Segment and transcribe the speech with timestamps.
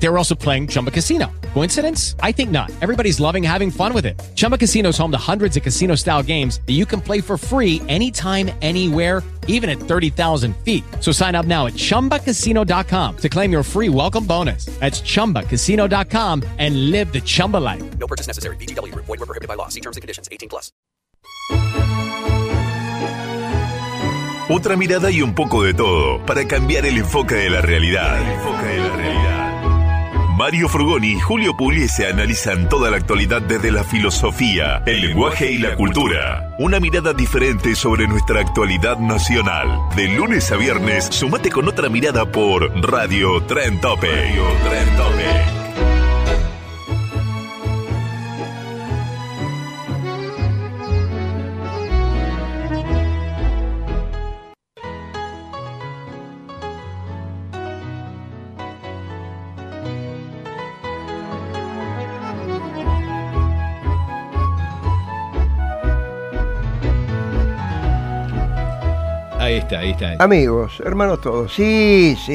[0.00, 1.30] They were also playing Chumba Casino.
[1.54, 2.14] Coincidence?
[2.20, 2.70] I think not.
[2.80, 4.18] Everybody's loving having fun with it.
[4.36, 7.36] Chumba Casino is home to hundreds of casino style games that you can play for
[7.36, 10.84] free anytime, anywhere, even at 30,000 feet.
[11.00, 14.66] So sign up now at chumbacasino.com to claim your free welcome bonus.
[14.78, 17.98] That's chumbacasino.com and live the Chumba life.
[17.98, 18.56] No purchase necessary.
[18.56, 18.94] BGW.
[18.94, 19.68] Void were prohibited by law.
[19.68, 20.28] See terms and conditions.
[20.30, 20.70] 18 plus.
[24.50, 28.18] Otra mirada y un poco de todo para cambiar el enfoque de la realidad.
[28.18, 29.27] El enfoque de la realidad.
[30.38, 35.58] Mario Frugoni y Julio Pugliese analizan toda la actualidad desde la filosofía, el lenguaje y
[35.58, 36.54] la cultura.
[36.60, 39.80] Una mirada diferente sobre nuestra actualidad nacional.
[39.96, 44.06] De lunes a viernes, sumate con otra mirada por Radio Tren Tope.
[44.06, 45.57] Radio Tren Tope.
[69.70, 70.24] Ahí está, ahí está.
[70.24, 71.52] Amigos, hermanos todos.
[71.52, 72.32] Sí, sí,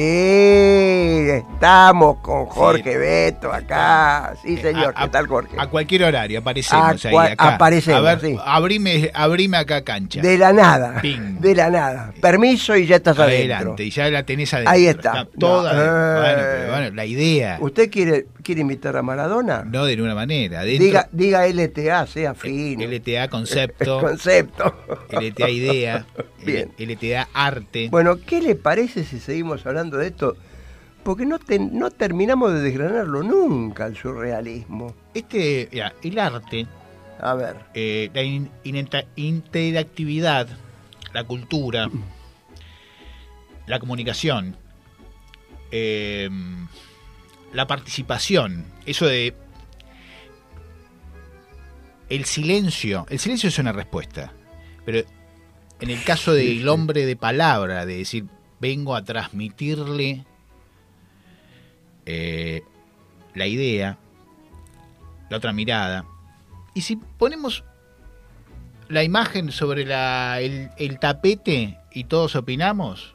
[1.30, 4.34] estamos con Jorge Beto acá.
[4.40, 4.90] Sí, señor.
[4.90, 5.56] Eh, A- ¿Qué tal, Jorge?
[5.58, 7.32] A cualquier horario, aparecemos A ahí.
[7.32, 7.54] Acá.
[7.56, 8.36] aparecemos, A ver, sí.
[8.44, 10.20] abrime, abrime acá cancha.
[10.20, 11.00] De la nada.
[11.02, 11.40] Ping.
[11.40, 12.12] De la nada.
[12.20, 13.56] Permiso y ya estás adentro.
[13.56, 14.72] Adelante, y ya la tenés adentro.
[14.72, 15.26] Ahí está.
[15.36, 16.20] toda No, eh.
[16.20, 17.58] Bueno, pero bueno, la idea.
[17.60, 19.64] ¿Usted quiere, quiere invitar a Maradona?
[19.64, 20.62] No de ninguna manera.
[20.62, 22.84] Diga, diga LTA, sea fino.
[22.86, 24.72] LTA concepto, Concepto.
[25.10, 26.06] LTA idea,
[26.46, 26.70] Bien.
[26.78, 27.88] LTA arte.
[27.90, 30.36] Bueno, ¿qué le parece si seguimos hablando de esto?
[31.02, 34.94] Porque no, te- no terminamos de desgranarlo nunca, el surrealismo.
[35.12, 36.66] Este, mira, el arte,
[37.20, 37.56] A ver.
[37.74, 38.50] eh, la in-
[39.16, 40.46] interactividad,
[41.12, 41.88] la cultura,
[43.66, 44.56] la comunicación,
[45.70, 46.28] eh,
[47.54, 49.34] la participación, eso de
[52.10, 54.32] el silencio, el silencio es una respuesta,
[54.84, 55.00] pero
[55.80, 58.26] en el caso del hombre de palabra, de decir,
[58.60, 60.24] vengo a transmitirle
[62.06, 62.62] eh,
[63.34, 63.98] la idea,
[65.30, 66.04] la otra mirada,
[66.74, 67.64] y si ponemos
[68.88, 73.14] la imagen sobre la, el, el tapete y todos opinamos,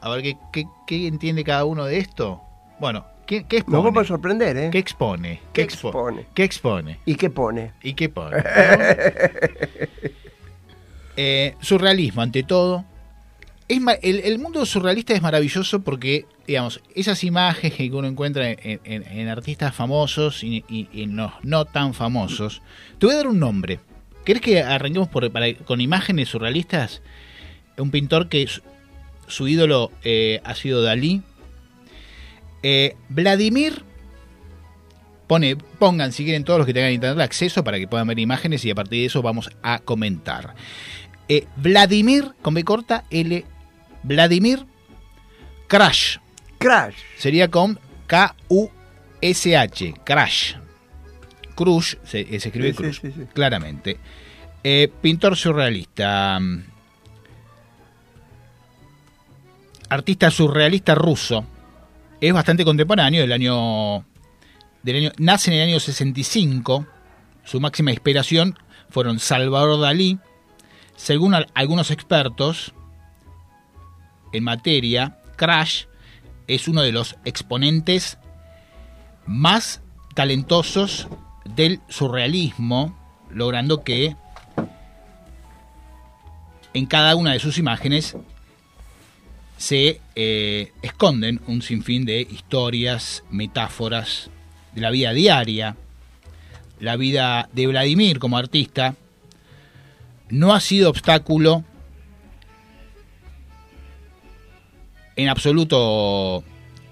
[0.00, 2.42] a ver qué, qué- qué entiende cada uno de esto.
[2.80, 3.76] Bueno, ¿qué, qué expone?
[3.76, 4.68] Nos vamos a sorprender, ¿eh?
[4.70, 5.40] ¿Qué expone?
[5.52, 6.26] ¿Qué expo- expone?
[6.34, 6.98] ¿Qué expone?
[7.06, 7.72] ¿Y qué pone?
[7.82, 8.36] ¿Y qué pone?
[11.16, 12.84] Eh, surrealismo, ante todo.
[13.68, 18.80] Es el, el mundo surrealista es maravilloso porque, digamos, esas imágenes que uno encuentra en,
[18.84, 22.62] en- en artistas famosos y, y- y en los no tan famosos.
[22.98, 23.78] Te voy a dar un nombre.
[24.24, 27.00] ¿Querés que arranquemos por, para- con imágenes surrealistas?
[27.78, 28.62] Un pintor que su,
[29.28, 31.22] su ídolo eh, ha sido Dalí.
[32.64, 33.84] Eh, Vladimir
[35.26, 38.64] Pone, pongan si quieren todos los que tengan internet acceso para que puedan ver imágenes
[38.64, 40.54] y a partir de eso vamos a comentar.
[41.28, 43.44] Eh, Vladimir, con B corta, L,
[44.02, 44.66] Vladimir
[45.66, 46.18] Crash.
[46.58, 46.96] Crash.
[47.16, 50.56] Sería con K-U-S-H, Crash.
[51.54, 53.22] Crush, se, eh, se escribe Sí, Crush, sí, sí.
[53.32, 53.98] claramente.
[54.62, 56.38] Eh, pintor surrealista.
[59.88, 61.46] Artista surrealista ruso.
[62.20, 64.04] Es bastante contemporáneo, del año
[64.82, 66.86] del año, nace en el año 65.
[67.44, 68.58] Su máxima inspiración
[68.90, 70.18] fueron Salvador Dalí.
[70.96, 72.74] Según al- algunos expertos
[74.32, 75.84] en materia, Crash
[76.46, 78.18] es uno de los exponentes
[79.26, 79.82] más
[80.14, 81.08] talentosos
[81.44, 82.96] del surrealismo,
[83.30, 84.16] logrando que
[86.74, 88.16] en cada una de sus imágenes
[89.56, 94.30] se eh, esconden un sinfín de historias, metáforas
[94.74, 95.76] de la vida diaria.
[96.80, 98.94] La vida de Vladimir como artista
[100.28, 101.64] no ha sido obstáculo
[105.16, 106.42] en absoluto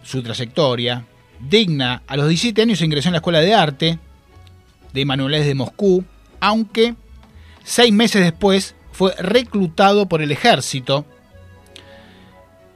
[0.02, 1.04] su trayectoria.
[1.40, 3.98] Digna, a los 17 años ingresó en la Escuela de Arte
[4.92, 6.04] de Manuelés de Moscú,
[6.40, 6.94] aunque
[7.64, 11.04] seis meses después fue reclutado por el ejército.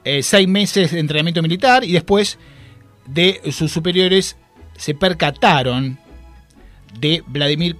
[0.09, 2.39] Eh, seis meses de entrenamiento militar y después
[3.07, 4.37] de sus superiores
[4.77, 5.99] se percataron
[6.97, 7.75] de Vladimir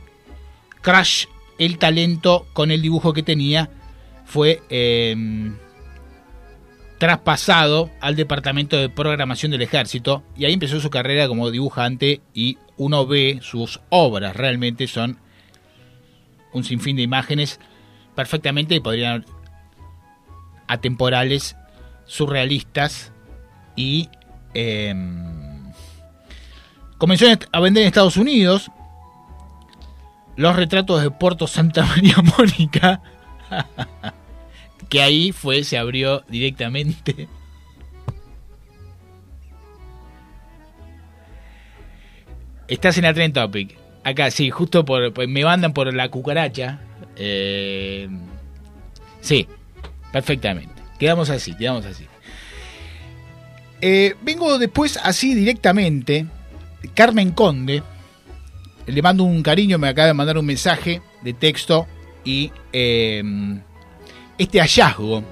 [0.81, 1.27] Crash,
[1.57, 3.69] el talento con el dibujo que tenía
[4.25, 5.15] fue eh,
[6.97, 12.57] traspasado al departamento de programación del ejército y ahí empezó su carrera como dibujante y
[12.75, 15.17] uno ve sus obras realmente son
[16.51, 17.61] un sinfín de imágenes
[18.15, 19.23] perfectamente podrían
[20.67, 21.55] atemporales,
[22.07, 23.11] surrealistas
[23.75, 24.09] y
[24.53, 25.71] em,
[26.97, 28.71] comenzó a vender en Estados Unidos
[30.35, 33.01] los retratos de Puerto Santa María Mónica,
[34.89, 37.27] que ahí fue, se abrió directamente.
[42.67, 43.77] Estás en la Trend Topic.
[44.03, 46.79] Acá, sí, justo por, me mandan por la cucaracha.
[47.15, 48.07] Eh,
[49.21, 49.47] sí,
[50.11, 50.76] perfectamente.
[50.99, 52.05] Quedamos así, quedamos así.
[53.81, 56.25] Eh, vengo después así directamente.
[56.93, 57.83] Carmen Conde.
[58.85, 61.87] Le mando un cariño, me acaba de mandar un mensaje de texto
[62.23, 63.21] y eh,
[64.37, 65.23] este hallazgo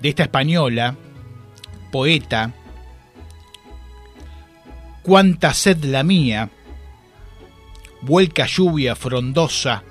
[0.00, 0.96] de esta española,
[1.90, 2.52] poeta,
[5.02, 6.50] cuánta sed la mía,
[8.02, 9.82] vuelca lluvia frondosa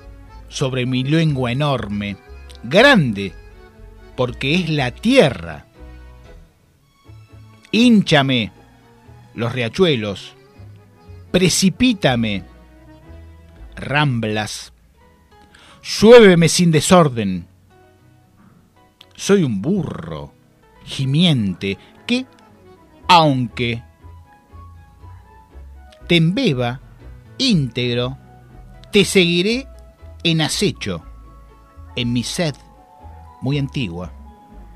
[0.48, 2.16] sobre mi lengua enorme,
[2.62, 3.32] grande,
[4.16, 5.66] porque es la tierra.
[7.70, 8.52] Hínchame
[9.34, 10.34] los riachuelos,
[11.30, 12.42] precipítame,
[13.76, 14.72] ramblas,
[15.82, 17.46] lluéveme sin desorden.
[19.14, 20.32] Soy un burro
[20.84, 22.26] gimiente que,
[23.08, 23.82] aunque
[26.06, 26.80] te embeba
[27.38, 28.16] íntegro,
[28.92, 29.66] te seguiré
[30.22, 31.02] en acecho,
[31.96, 32.54] en mi sed
[33.40, 34.12] muy antigua.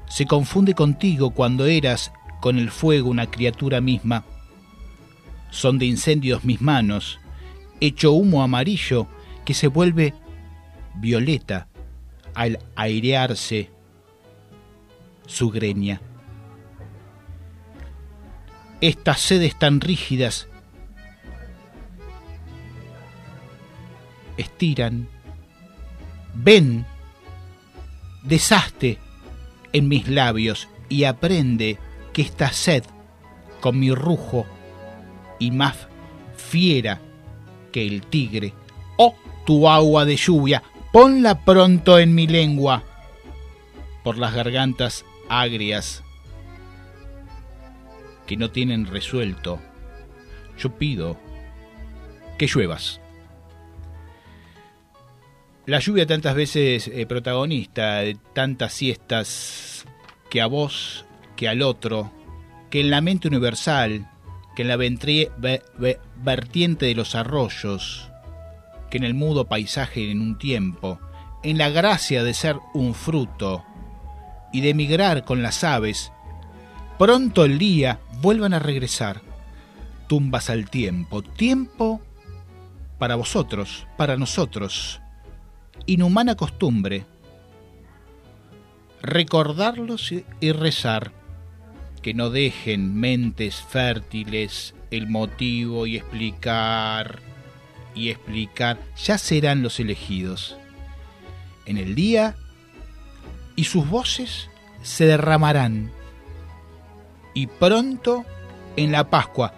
[0.08, 4.24] Se confunde contigo cuando eras con el fuego una criatura misma.
[5.50, 7.20] Son de incendios mis manos,
[7.80, 9.06] hecho humo amarillo
[9.44, 10.14] que se vuelve
[10.96, 11.68] violeta
[12.34, 13.70] al airearse
[15.26, 16.00] su greña.
[18.80, 20.48] Estas sedes tan rígidas
[24.36, 25.06] estiran,
[26.34, 26.86] ven,
[28.22, 28.98] desaste
[29.72, 31.78] en mis labios y aprende
[32.12, 32.84] que esta sed
[33.60, 34.46] con mi rujo
[35.38, 35.88] y más
[36.36, 37.00] fiera
[37.72, 38.52] que el tigre,
[38.96, 39.14] oh
[39.46, 40.62] tu agua de lluvia,
[40.92, 42.82] ponla pronto en mi lengua,
[44.02, 46.02] por las gargantas agrias
[48.26, 49.60] que no tienen resuelto,
[50.58, 51.18] yo pido
[52.38, 53.00] que lluevas.
[55.70, 59.86] La lluvia tantas veces eh, protagonista de tantas siestas
[60.28, 61.04] que a vos,
[61.36, 62.10] que al otro,
[62.70, 64.10] que en la mente universal,
[64.56, 68.10] que en la vertiente de los arroyos,
[68.90, 70.98] que en el mudo paisaje en un tiempo,
[71.44, 73.64] en la gracia de ser un fruto
[74.52, 76.10] y de migrar con las aves,
[76.98, 79.20] pronto el día vuelvan a regresar,
[80.08, 82.00] tumbas al tiempo, tiempo
[82.98, 85.00] para vosotros, para nosotros,
[85.86, 87.04] inhumana costumbre,
[89.02, 91.12] recordarlos y rezar,
[92.02, 97.20] que no dejen mentes fértiles el motivo y explicar
[97.94, 100.56] y explicar, ya serán los elegidos.
[101.66, 102.36] En el día
[103.56, 104.48] y sus voces
[104.82, 105.92] se derramarán.
[107.34, 108.24] Y pronto
[108.76, 109.54] en la Pascua,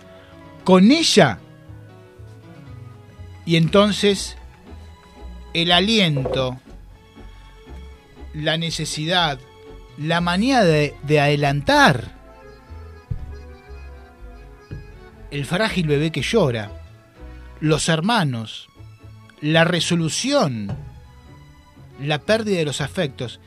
[0.64, 1.38] con ella.
[3.46, 4.36] Y entonces
[5.54, 6.60] el aliento,
[8.34, 9.38] la necesidad,
[9.98, 12.12] la manía de, de adelantar.
[15.30, 16.70] El frágil bebé que llora,
[17.60, 18.68] los hermanos,
[19.40, 20.76] la resolución,
[22.00, 23.40] la pérdida de los afectos,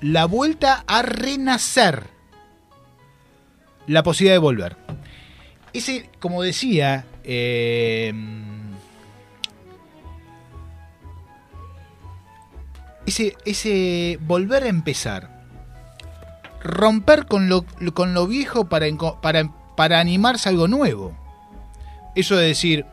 [0.00, 2.04] la vuelta a renacer,
[3.86, 4.76] la posibilidad de volver.
[5.72, 8.12] Ese, como decía, eh,
[13.06, 15.42] ese, ese volver a empezar,
[16.62, 18.86] romper con lo, con lo viejo para,
[19.20, 21.16] para, para animarse a algo nuevo.
[22.14, 22.86] Eso de decir,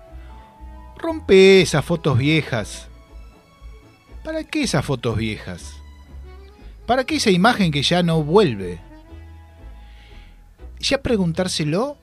[0.98, 2.88] rompe esas fotos viejas.
[4.24, 5.74] ¿Para qué esas fotos viejas?
[6.86, 8.80] ¿Para qué esa imagen que ya no vuelve?
[10.80, 11.98] Ya preguntárselo,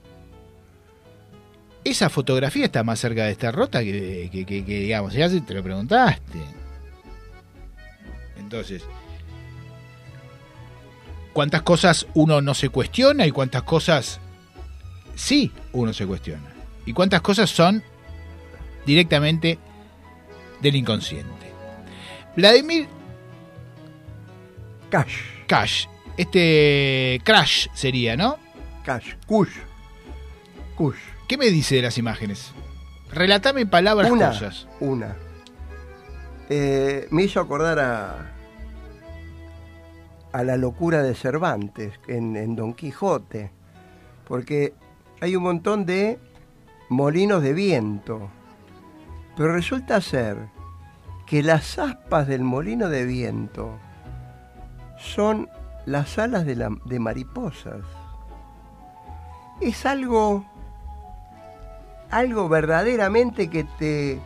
[1.84, 6.65] esa fotografía está más cerca de estar rota que, que, digamos, ya te lo preguntaste.
[8.46, 8.84] Entonces,
[11.32, 14.20] ¿cuántas cosas uno no se cuestiona y cuántas cosas
[15.16, 16.48] sí uno se cuestiona?
[16.84, 17.82] ¿Y cuántas cosas son
[18.86, 19.58] directamente
[20.62, 21.50] del inconsciente?
[22.36, 22.86] Vladimir
[24.88, 25.16] Cash.
[25.48, 25.86] Cash,
[26.16, 28.38] este Crash sería, ¿no?
[28.84, 29.14] Cash.
[29.26, 29.56] Kush.
[30.76, 30.98] Kush.
[31.26, 32.52] ¿Qué me dice de las imágenes?
[33.10, 34.68] Relatame en palabras una, cosas.
[34.78, 35.16] una.
[36.48, 38.35] Eh, me hizo acordar a,
[40.36, 43.50] a la locura de Cervantes en, Don Quijote,
[44.28, 44.74] porque
[45.22, 46.18] hay un montón de
[46.90, 48.28] molinos de viento,
[49.34, 50.36] pero resulta ser
[51.24, 53.78] que las aspas del molino de viento
[54.98, 55.48] son
[55.86, 57.80] las alas de, de mariposas.
[59.62, 60.44] Es algo,
[62.10, 64.20] algo verdaderamente que te,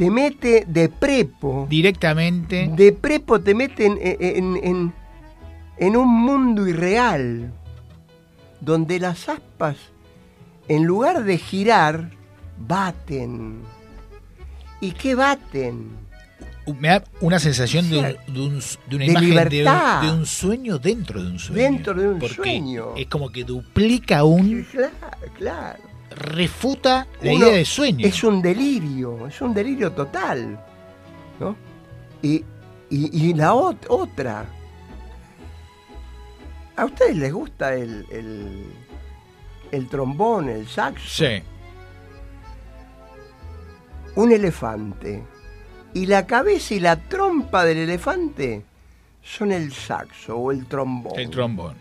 [0.00, 1.66] te mete de prepo.
[1.68, 2.70] Directamente.
[2.74, 4.94] De prepo te mete en, en- en-
[5.76, 7.52] en un mundo irreal,
[8.62, 9.76] donde las aspas,
[10.68, 12.12] en lugar de girar,
[12.66, 13.60] baten.
[14.80, 15.90] ¿Y qué baten?
[16.78, 19.36] Me da una sensación de, O un- sea, de un- de una de imagen de
[19.36, 20.02] un, libertad.
[20.02, 21.62] de un sueño dentro de un sueño.
[21.62, 22.86] Dentro de un Porque sueño.
[22.96, 24.62] Es como que duplica un.
[24.70, 24.92] Claro,
[25.36, 25.89] claro.
[26.10, 28.06] Refuta la Uno- idea de sueño.
[28.06, 30.58] Es un delirio, es un delirio total.
[31.38, 31.56] ¿no?
[32.22, 32.44] Y,
[32.90, 34.44] y- y la ot- otra.
[36.76, 38.64] ¿A ustedes les gusta el, el,
[39.70, 41.08] el trombón, el saxo?
[41.08, 41.42] Sí.
[44.16, 45.22] Un elefante.
[45.94, 48.62] Y la cabeza y la trompa del elefante
[49.22, 51.18] son el saxo o el trombón.
[51.18, 51.74] El trombón.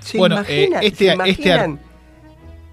[0.00, 1.80] ¿Se Bueno, imaginan, eh, este- se este imaginan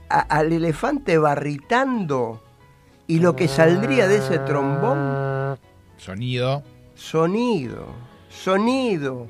[0.09, 2.41] a- al elefante barritando
[3.07, 5.57] y lo que saldría de ese trombón?
[5.97, 6.63] Sonido.
[6.95, 7.87] Sonido,
[8.29, 9.27] sonido,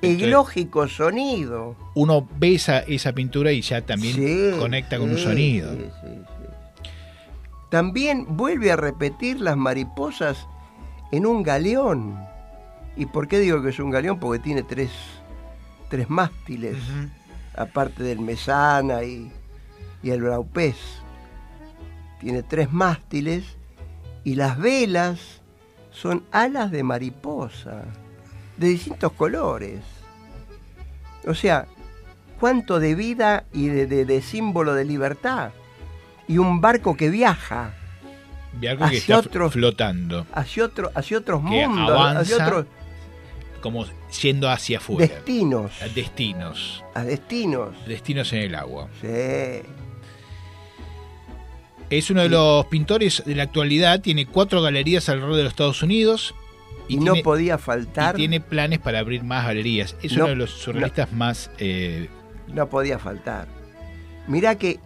[0.00, 1.76] Entonces- eglógico sonido.
[1.94, 5.72] Uno ve esa, esa pintura y ya también Sí, conecta con un sonido.
[5.72, 5.84] sí.
[7.70, 10.46] También vuelve a repetir las mariposas
[11.10, 12.18] en un galeón.
[12.96, 14.18] ¿Y por qué digo que es un galeón?
[14.20, 14.90] Porque tiene tres,
[15.88, 16.76] tres mástiles,
[17.56, 19.32] aparte del mesana y,
[20.02, 20.76] y el braupés.
[22.20, 23.44] Tiene tres mástiles
[24.24, 25.40] y las velas
[25.90, 27.82] son alas de mariposa,
[28.56, 29.80] de distintos colores.
[31.26, 31.66] O sea,
[32.40, 35.50] cuánto de vida y de, de- de símbolo de libertad.
[36.28, 37.74] Y un barco que viaja
[38.58, 40.24] De algo que Hacia está flotando.
[40.32, 42.66] hacia, otro, hacia otros Que mundos, avanza hacia otros
[43.60, 43.84] Como
[44.22, 45.06] yendo hacia afuera.
[45.12, 45.72] destinos.
[45.82, 46.84] A Destinos.
[46.94, 47.74] A destinos.
[47.86, 48.88] Destinos en el agua.
[49.00, 49.62] Sí.
[51.96, 54.00] Es uno de los pintores de la actualidad.
[54.00, 56.34] Tiene cuatro galerías alrededor de los Estados Unidos.
[56.88, 58.14] Y, Y, no tiene, podía y faltar.
[58.16, 59.94] tiene planes para abrir más galerías.
[60.02, 61.50] Es No, uno de los surrealistas más.
[61.58, 62.08] eh,
[62.48, 63.46] No podía faltar.
[64.26, 64.80] Mirá que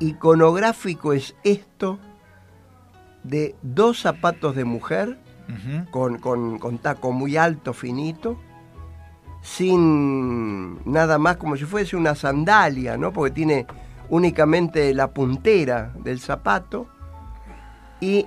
[0.00, 1.98] iconográfico es esto
[3.24, 5.18] de dos zapatos de mujer
[5.90, 8.38] con, con- con taco muy alto, finito,
[9.42, 13.12] sin nada más como si fuese una sandalia, ¿no?
[13.12, 13.66] Porque tiene
[14.10, 16.86] únicamente la puntera del zapato
[18.00, 18.26] y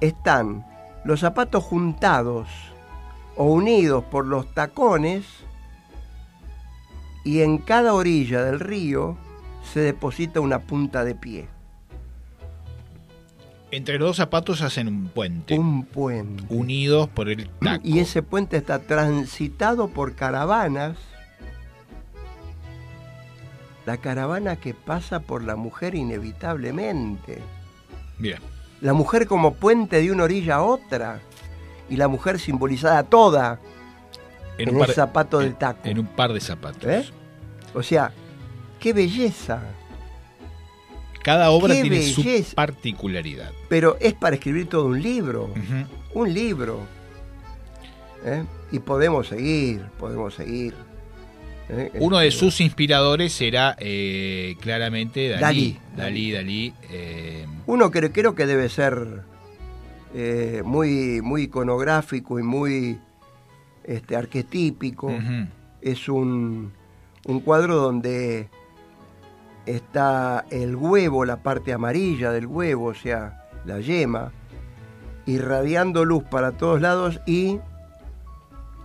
[0.00, 0.66] están
[1.04, 2.48] los zapatos juntados
[3.36, 5.24] o unidos por los tacones
[7.24, 9.16] y en cada orilla del río
[9.72, 11.48] se deposita una punta de pie,
[13.70, 15.58] Entre los dos zapatos hacen un puente.
[15.58, 16.44] un puente.
[16.48, 17.80] Unidos por el taco.
[17.82, 20.96] Y ese puente está transitado por caravanas.
[23.86, 27.40] La caravana que pasa por la mujer inevitablemente.
[28.18, 28.38] Mira.
[28.80, 31.20] La mujer como puente de una orilla a otra.
[31.90, 33.60] Y la mujer simbolizada toda
[34.56, 35.80] en, un el par zapato del en- taco.
[35.88, 36.84] En un par de zapatos.
[36.84, 37.04] ¿Eh?
[37.74, 38.12] O sea,
[38.80, 39.60] qué belleza.
[41.22, 42.48] Cada obra ¡Qué tiene belleza!
[42.50, 43.50] su particularidad.
[43.68, 45.50] Pero es para escribir todo un libro.
[46.14, 46.80] Un libro.
[48.24, 48.44] ¿eh?
[48.72, 50.74] Y podemos seguir, podemos seguir.
[51.68, 51.90] ¿Eh?
[52.00, 55.40] Uno de sus inspiradores era eh, claramente Dalí.
[55.40, 55.78] Dalí.
[55.96, 56.74] Dalí, Dalí.
[56.90, 59.22] eh, Uno que creo que debe ser
[60.14, 62.98] eh, muy, muy iconográfico y muy
[63.84, 65.12] este, arquetípico.
[65.80, 66.72] Es un,
[67.26, 68.48] un cuadro donde
[69.66, 74.32] está el huevo, la parte amarilla del huevo, o sea, la yema,
[75.26, 77.58] irradiando luz para todos lados y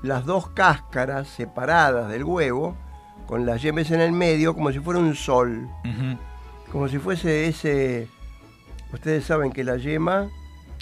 [0.04, 2.76] las dos cáscaras separadas del huevo,
[3.28, 5.68] con las yemas en el medio, como si fuera un sol,
[6.72, 8.08] como si fuese ese...
[8.92, 10.30] Ustedes saben que la yema,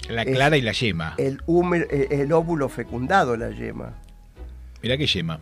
[0.08, 1.14] La clara y la yema.
[1.18, 3.92] el, húmer- el- el óvulo fecundado, la yema,
[4.82, 5.40] Mirá que yema.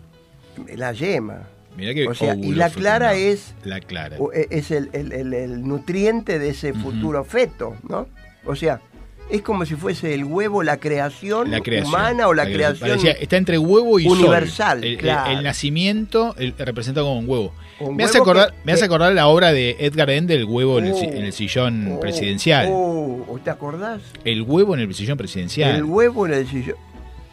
[0.75, 1.42] la yema.
[1.76, 3.33] Mirá que O sea, y la clara fecundado.
[3.35, 4.16] es La clara.
[4.18, 8.09] o- e- es el, el- nutriente de ese futuro feto, ¿no?
[8.47, 8.80] O sea,
[9.28, 11.88] Es como si fuese el huevo la creación, La creación.
[11.92, 12.88] humana o la, creación.
[12.88, 14.85] parecía- está entre huevo y universal, sol.
[14.85, 15.33] El, el- claro.
[15.33, 17.52] el nacimiento el- representa como un huevo.
[17.80, 20.45] Un me, hace huevo acordar, que- me hace acordar la obra de Edgar Ende, El
[20.45, 22.68] huevo en, el, Oh, en el sillón oh, presidencial.
[22.71, 24.00] oh, ¿Te acordás?
[24.25, 25.75] El huevo en el sillón presidencial.
[25.75, 26.76] El huevo en el sillón.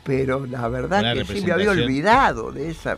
[0.04, 2.98] Pero la verdad Una que sí me había olvidado de esa.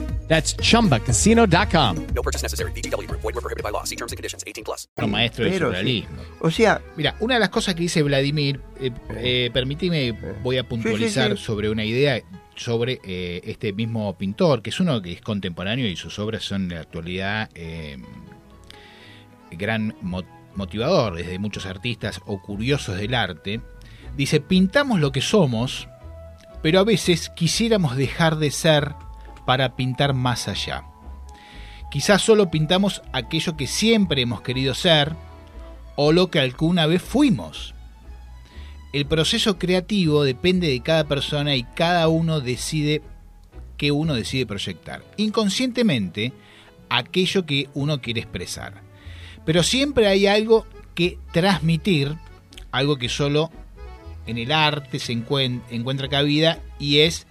[0.31, 1.95] That's chumbacasino.com.
[2.15, 2.71] No purchase necessary.
[2.71, 3.19] VGW Group.
[3.21, 3.83] Void were prohibited by law.
[3.83, 4.45] See terms and conditions.
[4.47, 4.87] 18 plus.
[4.95, 6.21] Otro maestro del Pero surrealismo.
[6.39, 10.63] O sea, Mira, una de las cosas que dice Vladimir, eh, eh, permitime, voy a
[10.63, 11.45] puntualizar Sí, sí, sí.
[11.45, 12.21] sobre una idea
[12.55, 16.69] sobre eh, este mismo pintor, que es uno que es contemporáneo y sus obras son
[16.69, 17.97] de la actualidad eh,
[19.51, 20.23] gran mo-
[20.55, 23.59] motivador desde muchos artistas o curiosos del arte.
[24.15, 25.87] Dice, pintamos lo que somos,
[26.61, 28.93] pero a veces quisiéramos dejar de ser
[29.45, 30.83] para pintar más allá.
[31.89, 35.15] Quizás solo pintamos aquello que siempre hemos querido ser,
[35.95, 37.75] o lo que alguna vez fuimos.
[38.93, 43.01] El proceso creativo depende de cada persona y cada uno decide
[43.77, 45.03] qué uno decide proyectar.
[45.17, 46.33] Inconscientemente,
[46.89, 48.81] aquello que uno quiere expresar.
[49.45, 52.15] Pero siempre hay algo que transmitir,
[52.71, 53.49] algo que solo
[54.27, 57.27] en el arte se encuent- encuentra cabida y es,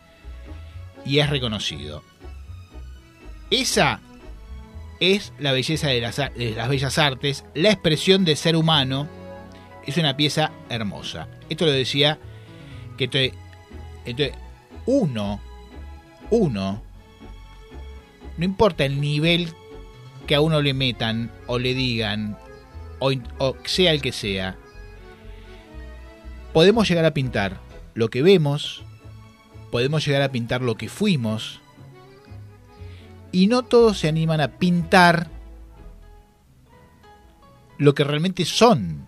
[1.05, 2.03] y es reconocido.
[3.51, 4.01] Esa
[5.01, 9.09] es la belleza de las, de las bellas artes, la expresión del ser humano
[9.87, 11.27] es una pieza hermosa.
[11.49, 12.19] Esto lo decía
[12.97, 13.33] que entonces,
[14.05, 14.37] entonces,
[14.87, 15.41] uno,
[16.31, 16.83] uno,
[18.37, 19.49] no importa el nivel
[20.27, 22.39] que a uno le metan o le digan,
[22.99, 24.57] o sea el que sea,
[26.53, 27.59] podemos llegar a pintar
[27.95, 28.85] lo que vemos,
[29.71, 31.61] podemos llegar a pintar lo que fuimos,
[33.33, 35.29] y no todos se animan a pintar
[37.79, 39.07] lo que realmente son.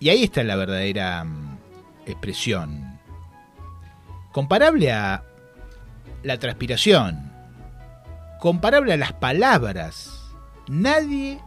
[0.00, 1.58] Y ahí está la verdadera mm,
[2.06, 2.98] expresión.
[4.32, 5.22] Comparable a
[6.22, 7.32] la transpiración,
[8.40, 10.20] comparable a las palabras.
[10.66, 11.38] Nadie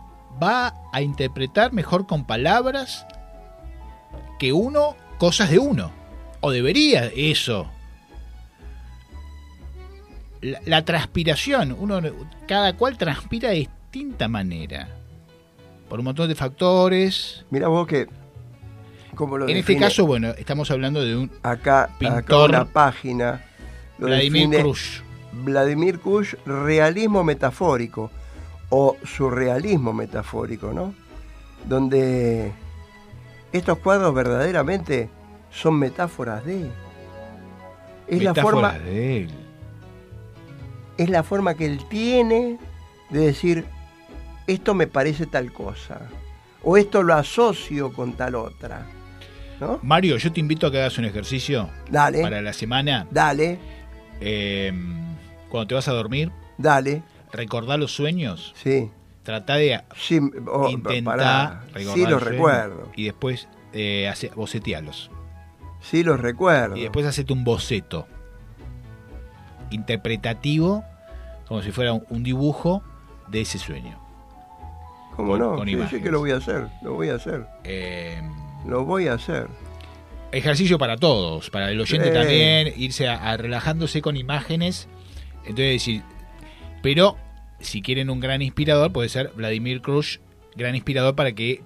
[0.42, 3.06] va a interpretar mejor con palabras
[4.40, 5.92] que uno cosas de uno.
[6.42, 7.70] O debería eso
[10.42, 12.02] la, la transpiración, uno,
[12.48, 14.90] cada cual transpira de distinta manera.
[15.90, 17.46] Por un montón de factores.
[17.50, 18.08] mira vos que.
[19.16, 23.44] Como lo En este caso, bueno, estamos hablando de un Acá, acá pintor una página.
[23.98, 25.04] Lo Vladimir Cruz.
[25.32, 28.12] Vladimir Kush, realismo metafórico
[28.70, 30.94] o surrealismo metafórico, ¿no?
[31.66, 32.52] Donde
[33.52, 35.10] estos cuadros verdaderamente
[35.52, 36.70] son metáforas de.
[38.08, 39.30] Es la, Metáfora forma, de él.
[40.98, 42.58] es la forma que él tiene
[43.10, 43.66] de decir,
[44.48, 46.00] esto me parece tal cosa,
[46.64, 48.86] o esto lo asocio con tal otra.
[49.60, 49.80] ¿No?
[49.82, 53.08] Mario, yo te invito a que hagas un ejercicio Dale, para la semana.
[53.12, 53.58] dale,
[54.22, 54.72] Eh,
[55.50, 57.02] cuando te vas a dormir, dale,
[57.34, 58.54] recordá los sueños.
[58.56, 58.90] sí.
[59.28, 61.64] Trata de Sí, oh, intentar
[61.94, 65.12] sí los recuerdo, Y después eh, hace- bocetealos.
[65.82, 66.78] sí los recuerdo.
[66.78, 68.08] Y después hacete un boceto
[69.70, 70.86] interpretativo,
[71.46, 72.82] como si fuera un, un dibujo
[73.28, 74.00] de ese sueño.
[75.18, 75.56] ¿Cómo con- no?
[75.58, 78.22] con Sí, sí que lo voy a hacer, lo voy a hacer, Eh,
[78.66, 79.48] lo voy a hacer.
[80.32, 84.88] ejercicio para todos, para el oyente también, irse a, a relajándose con imágenes.
[85.40, 86.04] Entonces decir,
[86.82, 87.18] pero
[87.60, 90.20] si quieren un gran inspirador, puede ser Vladimir Cruz,
[90.56, 91.62] gran inspirador para que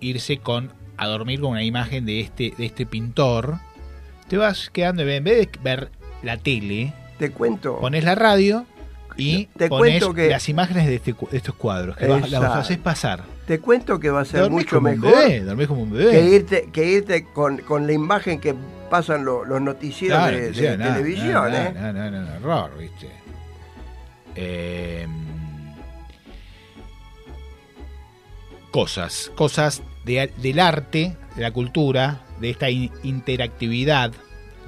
[0.00, 3.58] irse con a dormir con una imagen de este de este pintor.
[4.28, 5.90] Te vas quedando en vez de ver
[6.22, 7.78] la tele, Te cuento.
[7.80, 8.64] pones la radio
[9.16, 12.42] y Te pones cuento que- las imágenes de, este de estos cuadros que vas- las
[12.44, 13.22] haces pasar.
[13.46, 15.92] Te cuento que va a ser Dormís mucho como un mejor bebé, dormís como un
[15.92, 16.10] bebé.
[16.12, 18.54] que irte, que irte con, con la imagen que
[18.90, 21.54] pasan lo- los noticieros Claro, de, nada, televisión.
[21.54, 21.72] ¿eh?
[21.74, 23.08] nada, nada, nada, error, ¿viste?
[24.36, 25.06] Eh,
[28.70, 34.12] cosas, cosas de- del arte, de la cultura, de esta in- interactividad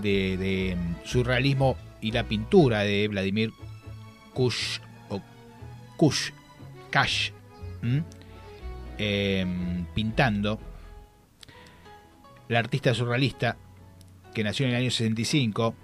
[0.00, 3.52] de, de surrealismo y la pintura de Vladimir
[4.34, 5.20] Kush o
[5.96, 6.30] Kush,
[6.90, 7.30] Kash,
[7.82, 8.04] ¿m?
[8.98, 9.44] Eh,
[9.94, 10.60] pintando
[12.48, 13.56] la artista surrealista
[14.32, 15.74] que nació en el año 65.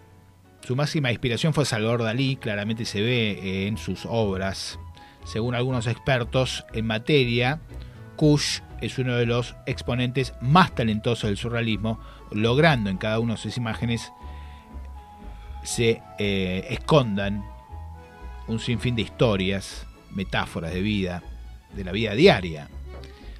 [0.62, 4.78] Su máxima inspiración fue Salvador Dalí, claramente se ve en sus obras.
[5.24, 7.60] Según algunos expertos en materia,
[8.16, 13.40] Kush es uno de los exponentes más talentosos del surrealismo, logrando en cada una de
[13.40, 14.12] sus imágenes
[15.62, 17.44] se eh, escondan
[18.48, 21.22] un sinfín de historias, metáforas de vida,
[21.74, 22.68] de la vida diaria.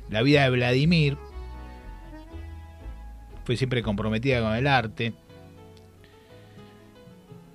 [0.09, 1.19] La vida de Vladimir
[3.45, 5.15] fue siempre comprometida con el arte.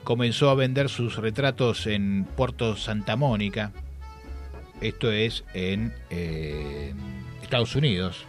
[0.08, 3.74] Comenzó a vender sus retratos en Puerto Santa Mónica,
[4.80, 6.94] esto es en eh,
[7.42, 8.24] Estados Unidos.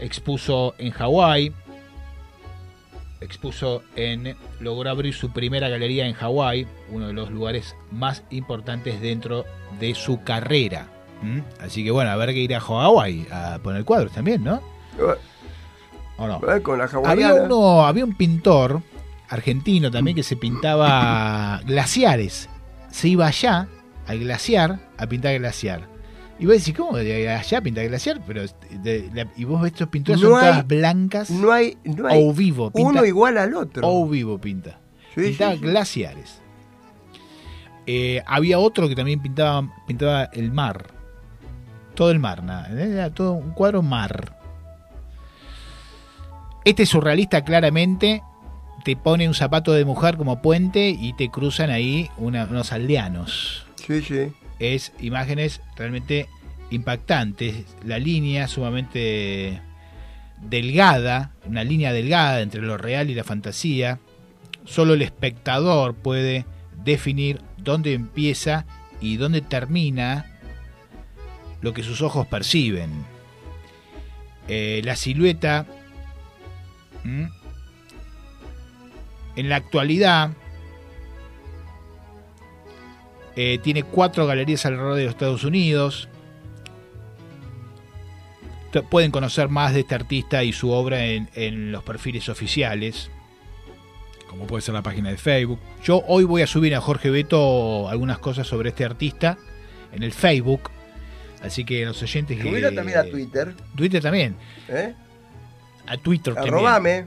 [0.00, 1.52] Expuso en Hawái,
[3.20, 9.00] expuso en, logró abrir su primera galería en Hawái, uno de los lugares más importantes
[9.00, 9.44] dentro
[9.78, 10.88] de su carrera.
[11.22, 11.38] ¿Mm?
[11.60, 14.60] Así que bueno, a ver que ir a Hawái a poner cuadros también, ¿no?
[16.16, 16.40] ¿O no?
[16.52, 18.82] Eh, Con la Había uno, había un pintor
[19.28, 22.48] argentino también que se pintaba glaciares.
[22.90, 23.68] Se iba allá
[24.06, 25.88] al glaciar a pintar glaciar.
[26.38, 28.20] Y vos decís, ¿cómo de allá a pintar glaciar?
[28.26, 28.42] Pero
[28.82, 32.22] de- y vos ves estos pintores No son hay- todas blancas No hay, no hay
[32.22, 33.86] o vivo, pinta uno igual al otro.
[33.88, 34.78] o vivo pinta.
[35.14, 35.64] Sí, pintaba sí, sí.
[35.64, 36.40] glaciares.
[37.86, 40.86] Eh, había otro que también pintaba, pintaba el mar.
[41.94, 42.68] Todo el mar, nada.
[42.70, 44.36] Era todo un cuadro mar.
[46.64, 48.22] Este surrealista claramente
[48.84, 53.66] te pone un zapato de mujer como puente y te cruzan ahí una- unos aldeanos.
[53.86, 54.32] Sí, sí.
[54.58, 56.28] Es imágenes realmente
[56.70, 57.64] impactantes.
[57.84, 59.60] La línea sumamente
[60.42, 63.98] delgada, una línea delgada entre lo real y la fantasía.
[64.64, 66.44] Solo el espectador puede
[66.84, 68.66] definir dónde empieza
[69.00, 70.26] y dónde termina
[71.62, 72.90] lo que sus ojos perciben.
[74.48, 75.64] Eh, la silueta
[77.04, 77.30] ¿m?
[79.36, 80.30] En la actualidad
[83.36, 86.08] eh, tiene cuatro galerías alrededor de los Estados Unidos.
[88.90, 93.08] Pueden conocer más de este artista y su obra en, en los perfiles oficiales,
[94.28, 95.60] como puede ser la página de Facebook.
[95.84, 99.38] Yo hoy voy a subir a Jorge Beto algunas cosas sobre este artista
[99.92, 100.70] en el Facebook.
[101.40, 102.72] Así que los oyentes que...
[102.74, 103.54] También a Twitter.
[103.76, 104.34] Twitter también.
[104.68, 104.94] ¿eh?
[105.86, 107.06] A Twitter también.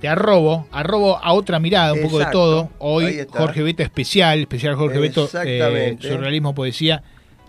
[0.00, 2.70] Te arrobo, arrobo a otra mirada, un poco de todo.
[2.78, 3.26] Hoy.
[3.30, 7.02] Jorge Beto especial, especial Jorge Beto, eh, surrealismo, poesía.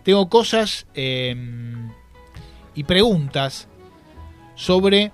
[0.04, 1.36] Tengo cosas eh,
[2.76, 3.68] y preguntas
[4.56, 5.12] sobre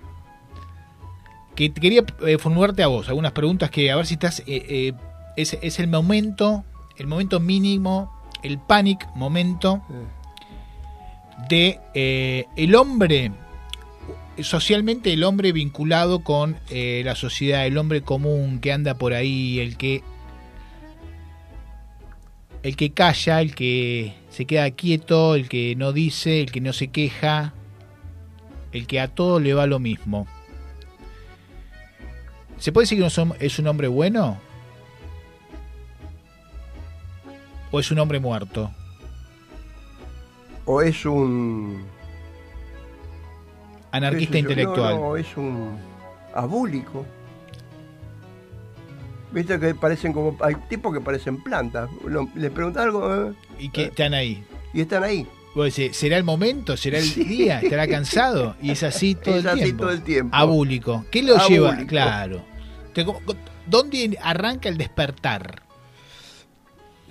[1.56, 4.94] que quería eh, formularte a vos, algunas preguntas que a ver si estás, eh,
[5.36, 6.64] es, es el momento,
[6.98, 8.12] el momento mínimo,
[8.44, 9.82] el panic momento
[11.50, 11.80] de
[12.56, 13.32] el hombre
[14.42, 19.60] socialmente el hombre vinculado con eh, la sociedad, el hombre común que anda por ahí,
[19.60, 20.04] el que
[22.64, 26.74] el que calla, el que se queda quieto, el que no dice, el que no
[26.74, 27.54] se queja,
[28.72, 30.28] el que a todo le va lo mismo.
[32.58, 34.40] ¿Se puede decir que es un hombre bueno?
[37.72, 38.72] ¿O es un hombre muerto?
[40.66, 41.86] O es un.
[43.98, 44.96] Anarquista intelectual.
[44.96, 45.78] No, no, es un
[46.34, 47.06] abúlico.
[49.32, 50.38] Viste que parecen como.
[50.42, 51.90] Hay tipos que parecen plantas.
[52.36, 54.44] Le preguntas algo eh, Y que están ahí.
[54.74, 55.28] y están ahí.
[55.54, 56.78] Vos decís, ¿será el momento?
[56.78, 57.24] ¿Será el Sí.
[57.24, 57.60] día?
[57.62, 58.56] ¿Estará cansado?
[58.62, 59.84] Y es así todo Es el así tiempo.
[59.84, 60.36] todo el tiempo.
[60.36, 61.06] Abúlico.
[61.12, 61.50] ¿Qué lo Abúlico.
[61.72, 61.86] lleva?
[61.88, 62.42] Claro.
[62.94, 63.22] Te- ¿cómo-
[63.66, 65.64] ¿Dónde arranca el despertar?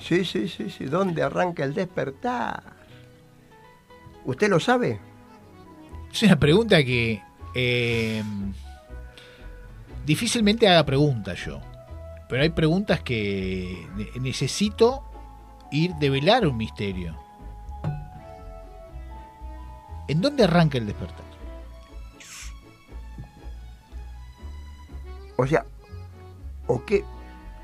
[0.01, 0.85] Sí, sí, sí, sí.
[0.85, 2.63] ¿Dónde arranca el despertar?
[4.25, 5.01] ¿Usted lo sabe?
[6.17, 7.23] Es una pregunta que
[7.55, 8.23] eh,
[10.07, 11.61] difícilmente haga preguntas yo.
[12.27, 15.03] Pero hay preguntas que ne- necesito
[15.71, 17.15] ir develar un misterio.
[20.09, 21.27] ¿En dónde arranca el despertar?
[25.37, 25.67] O sea,
[26.67, 27.05] ¿o qué?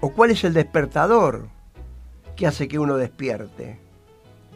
[0.03, 1.49] ¿O cuál es el despertador
[2.37, 3.79] que hace que uno despierte?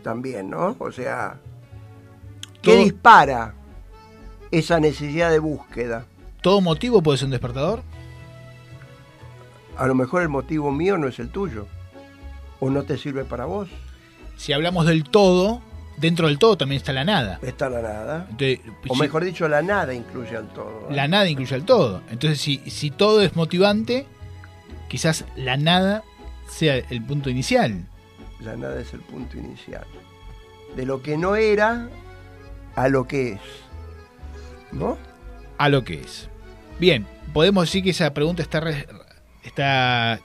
[0.02, 0.76] También, ¿no?
[0.78, 1.38] O sea,
[2.60, 3.54] ¿qué Todo- dispara
[4.50, 6.06] esa necesidad de búsqueda?
[6.42, 7.82] ¿Todo motivo puede ser un despertador?
[9.76, 11.66] A lo mejor el motivo mío no es el tuyo.
[12.60, 13.68] ¿O no te sirve para vos?
[14.36, 15.60] Si hablamos del todo,
[15.98, 17.38] dentro del todo también está la nada.
[17.42, 18.26] Está la nada.
[18.30, 20.88] Entonces, O si- mejor dicho, la nada incluye al todo.
[20.90, 20.94] ¿eh?
[20.94, 22.00] la nada incluye al todo.
[22.10, 24.06] Entonces, si, si todo es motivante,
[24.88, 26.02] quizás la nada
[26.48, 27.84] sea el punto inicial.
[28.40, 29.84] La nada es el punto inicial.
[30.76, 31.88] De lo que no era
[32.74, 33.40] a lo que es.
[34.72, 34.96] ¿No?
[35.58, 36.28] A lo que es.
[36.78, 38.86] Bien, podemos decir que esa pregunta está, re-
[39.42, 40.20] está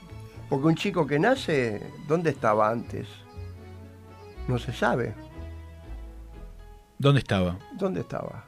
[0.48, 3.06] Porque un chico que nace, ¿dónde estaba antes?
[4.48, 5.14] No se sabe.
[6.98, 7.56] ¿Dónde estaba?
[7.72, 8.44] ¿Dónde estaba?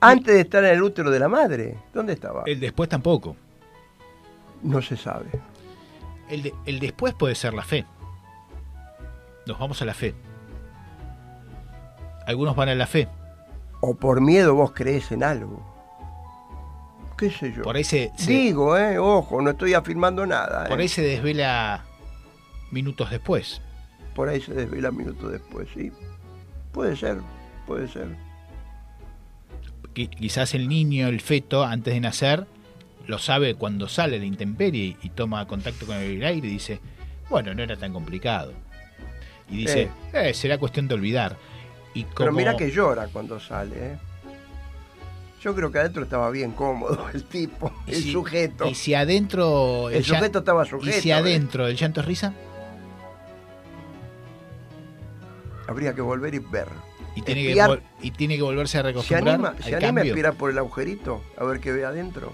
[0.00, 2.42] Antes de estar en el útero de la madre, ¿dónde estaba?
[2.46, 3.36] El después tampoco.
[4.62, 5.30] No se sabe.
[6.28, 7.84] El, de- el después puede ser la fe.
[9.46, 10.14] Nos vamos a la fe.
[12.26, 13.08] Algunos van a la fe.
[13.84, 15.60] O por miedo vos crees en algo.
[17.18, 17.62] ¿Qué sé yo?
[17.62, 20.66] Por ahí se, se- Digo, eh, ojo, no estoy afirmando nada.
[20.68, 20.82] por eh.
[20.84, 21.84] ahí se desvela
[22.70, 23.60] minutos después.
[24.14, 25.92] Por ahí se desvela minutos después, sí.
[26.72, 27.18] Puede ser,
[27.66, 28.16] puede ser.
[29.94, 32.46] Qui- Quizás el niño, el feto, antes de nacer,
[33.06, 36.80] lo sabe cuando sale la intemperie y toma contacto con el aire y dice,
[37.28, 38.52] bueno, no era tan complicado.
[39.50, 41.36] Y dice, "Eh, será cuestión de olvidar.
[41.94, 43.98] Y Pero mira que llora cuando sale, ¿eh?
[45.42, 48.66] Yo creo que adentro estaba bien cómodo el tipo, el si- sujeto.
[48.68, 49.90] Y si adentro...
[49.90, 51.14] El llan- sujeto estaba sujeto, Y si ¿eh?
[51.14, 52.32] adentro el llanto es risa
[55.66, 56.68] Habría que volver y ver.
[57.14, 57.82] y tiene, que, Espiar.
[58.00, 61.22] y tiene que volverse a ¿Se recostumbrar anima, ¿se anima a espirar por el agujerito?
[61.36, 62.32] A ver qué ve adentro.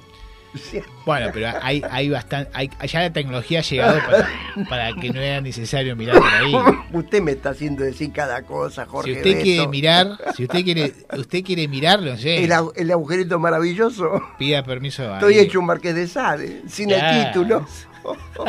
[0.55, 0.81] Sí.
[1.07, 4.29] Bueno, pero hay, hay bastante, hay, ya la tecnología ha llegado para,
[4.69, 6.53] para que no era necesario mirar por ahí.
[6.93, 9.13] Usted me está haciendo decir cada cosa, Jorge.
[9.13, 14.21] Si usted quiere mirar, si usted quiere, usted quiere mirarlo, sé, el, el agujerito maravilloso.
[14.39, 17.33] pida permiso a Estoy hecho un marqués de Sade, sin el Ya.
[17.33, 17.67] título.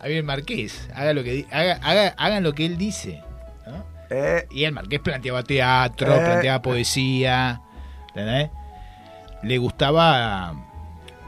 [0.00, 3.22] a el marqués, haga lo que haga, haga- hagan lo que él dice.
[3.66, 3.84] ¿no?
[4.10, 6.20] Eh, Y el marqués planteaba teatro, Eh.
[6.24, 7.60] planteaba poesía,
[8.08, 8.50] ¿entendés?
[9.46, 10.54] Le gustaba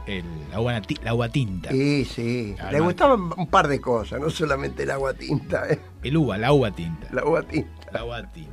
[0.07, 2.54] el agua, nati- la agua tinta, sí, sí.
[2.70, 5.68] Le gustaban un par de cosas, no solamente el agua tinta.
[5.70, 5.78] eh.
[6.02, 7.92] el uva, la agua tinta, La agua tinta.
[7.92, 8.52] la agua tinta.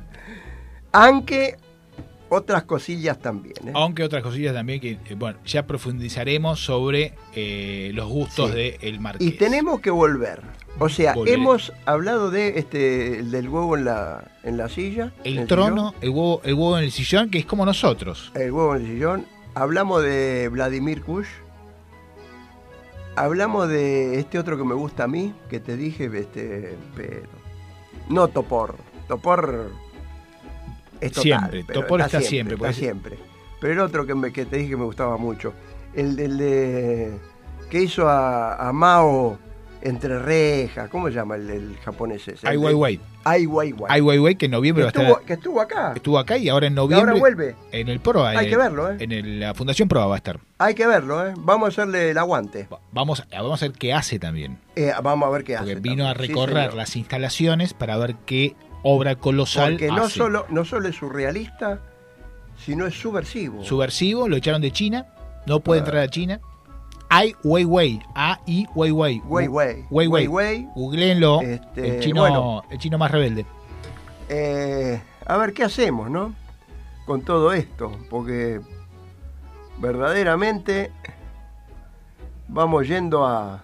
[0.92, 1.56] Aunque
[2.28, 3.54] otras cosillas también.
[3.68, 3.72] ¿eh?
[3.74, 8.56] Aunque otras cosillas también que, eh, bueno, ya profundizaremos sobre eh, los gustos Sí.
[8.56, 9.26] de el marqués.
[9.26, 10.42] Y tenemos que volver.
[10.78, 11.32] O sea, Volver.
[11.34, 15.12] hemos hablado de este el del huevo en la, en la silla.
[15.24, 18.30] el el trono, el huevo, el huevo en el sillón, que es como nosotros.
[18.34, 19.26] el huevo en el sillón.
[19.56, 21.28] Hablamos de Vladimir Kush.
[23.16, 27.22] Hablamos de este otro que me gusta a mí, que te dije, este, pero
[28.10, 28.76] no Topor.
[29.08, 29.70] Topor
[31.00, 32.76] es total, Siempre, Topor está siempre, está pues.
[32.76, 33.18] siempre.
[33.58, 35.54] Pero el otro que, me, que te dije que me gustaba mucho,
[35.94, 37.18] el, del de
[37.70, 39.38] que hizo a, a Mao
[39.86, 42.46] entre rejas, ¿cómo se llama el, el japonés ese?
[42.48, 43.00] Ai Weiwei.
[43.24, 43.86] Ai Weiwei.
[43.88, 45.92] Ai Weiwei, que en noviembre va a que, estar, que estuvo acá.
[45.94, 47.54] estuvo acá y ahora en noviembre ahora vuelve.
[47.72, 48.30] en el PROA.
[48.30, 48.96] Hay en que verlo, ¿eh?
[49.00, 50.40] En el- la Fundación PROA va a estar.
[50.58, 51.34] Hay que verlo, ¿eh?
[51.38, 52.66] Vamos a hacerle el aguante.
[52.72, 54.58] Va- Vamos, vamos a ver qué hace también.
[54.74, 55.80] Eh, vamos a ver qué Porque hace.
[55.80, 56.28] vino a también.
[56.30, 60.18] Recorrer las instalaciones para ver qué obra colosal Porque no hace.
[60.18, 61.80] solo, no solo es surrealista,
[62.56, 63.62] sino es subversivo.
[63.64, 65.06] Subversivo, lo echaron de China,
[65.46, 65.84] no puede Ah.
[65.84, 66.40] entrar a China.
[67.08, 69.22] Ai Weiwei, A-I Weiwei.
[69.24, 69.84] Weiwei.
[69.90, 70.26] Weiwei.
[70.26, 70.68] Weiwei.
[70.74, 72.62] Googleenlo, Este, el, chino, bueno.
[72.70, 73.46] el chino más rebelde.
[74.28, 76.34] Eh, a ver qué hacemos, ¿no?
[77.06, 78.60] Con todo esto, porque
[79.78, 80.90] verdaderamente
[82.48, 83.62] vamos yendo a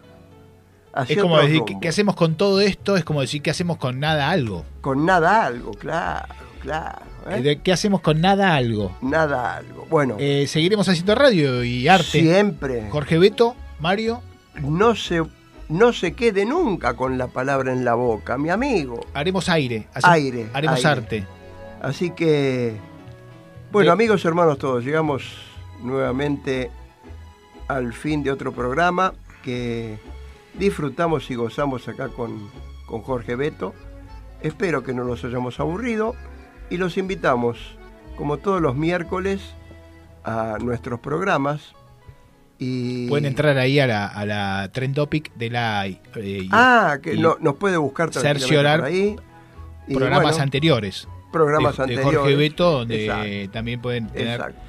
[0.94, 1.66] hacia Es como otro decir, rumbo.
[1.66, 2.96] ¿qué, qué hacemos con todo esto?
[2.96, 4.64] Es como decir, ¿qué hacemos con nada algo?
[4.82, 6.98] Con nada algo, claro, claro.
[7.30, 7.40] ¿Eh?
[7.42, 8.96] ¿De ¿Qué hacemos con nada algo?
[9.02, 9.86] Nada algo.
[9.90, 12.04] Bueno, Eh, seguiremos haciendo radio y arte.
[12.20, 14.22] siempre Jorge Beto, Mario,
[14.60, 15.22] no se
[15.68, 19.00] no se quede nunca con la palabra en la boca, mi amigo.
[19.14, 19.88] haremos aire.
[19.94, 20.88] hace- Aire, Haremos aire.
[20.90, 21.26] arte.
[21.80, 22.74] Así que,
[23.70, 25.22] bueno, amigos, hermanos todos, llegamos
[25.82, 26.70] nuevamente
[27.68, 29.98] al fin de otro programa que
[30.58, 32.50] disfrutamos y gozamos acá con,
[32.86, 33.72] con Jorge Beto.
[34.42, 36.14] Espero que no los hayamos aburrido
[36.70, 37.58] y los invitamos,
[38.16, 39.40] como todos los miércoles,
[40.24, 41.74] a nuestros programas.
[42.58, 43.08] Y...
[43.08, 47.36] Pueden entrar ahí a la, a la Trend Topic de la eh, Ah, que no-
[47.40, 49.16] nos puede buscar cerciorar por ahí.
[49.88, 51.08] Y programas bueno, anteriores.
[51.32, 52.18] programas de, de anteriores.
[52.20, 53.52] Jorge Beto, donde Exacto.
[53.52, 54.60] también pueden tener Exacto.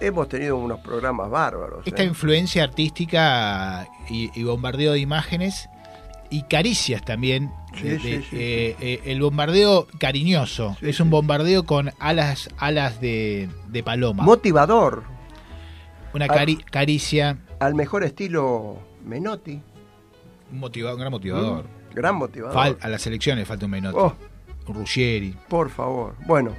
[0.00, 1.86] Hemos tenido unos programas bárbaros.
[1.86, 2.06] esta ¿eh?
[2.06, 5.68] influencia artística y, y bombardeo de imágenes
[6.28, 7.50] y caricias también.
[7.80, 10.76] Sí, de- sí, de- sí, eh, eh, el bombardeo cariñoso.
[10.80, 14.22] Es un bombardeo con alas, alas de, de paloma.
[14.22, 15.04] Motivador.
[16.14, 19.60] Una cari- caricia, Al mejor estilo Menotti.
[20.52, 21.64] un, un gran motivador.
[21.64, 22.54] Mm, Gran motivador.
[22.56, 23.96] Fal- a las elecciones falta un Menotti.
[23.98, 24.14] Oh,
[24.68, 25.34] Un Ruggeri.
[25.48, 26.14] por favor.
[26.26, 26.52] Bueno,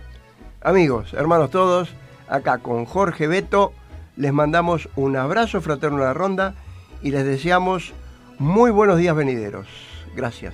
[0.62, 1.90] amigos, hermanos todos,
[2.30, 3.74] acá con Jorge Beto,
[4.16, 6.56] les mandamos un abrazo fraterno a la ronda
[7.04, 7.94] y les deseamos
[8.40, 9.68] muy buenos días venideros.
[10.16, 10.54] Gracias.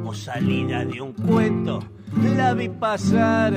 [0.00, 1.78] Como salida de un cuento.
[2.36, 3.52] La vi pasar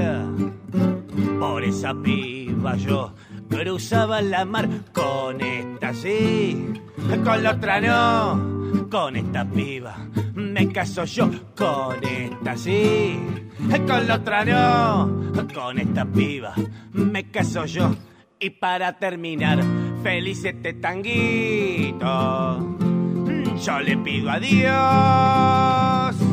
[1.39, 3.13] por esa piba yo.
[3.49, 6.73] Cruzaba la mar con esta sí,
[7.23, 9.95] con la otra no, con esta piba.
[10.35, 13.19] Me caso yo con esta sí,
[13.87, 16.53] con la otra no, con esta piba.
[16.91, 17.95] Me caso yo.
[18.39, 19.63] Y para terminar,
[20.03, 21.97] feliz este tanguito.
[23.63, 26.32] Yo le pido a Dios